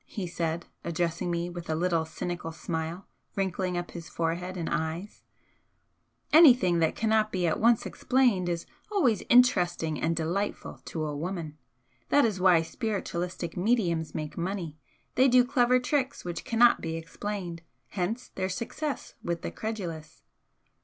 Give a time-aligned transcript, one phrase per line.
[0.07, 3.05] he said, addressing me with a little cynical smile
[3.35, 5.21] wrinkling up his forehead and eyes
[6.33, 11.55] "Anything that cannot be at once explained is always interesting and delightful to a woman!
[12.09, 14.79] That is why spiritualistic 'mediums' make money.
[15.13, 20.23] They do clever tricks which cannot be explained, hence their success with the credulous."